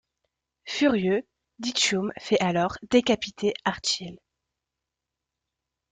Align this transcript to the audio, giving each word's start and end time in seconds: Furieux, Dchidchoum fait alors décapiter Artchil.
Furieux, 0.65 1.27
Dchidchoum 1.61 2.11
fait 2.17 2.41
alors 2.41 2.75
décapiter 2.89 3.53
Artchil. 3.65 4.17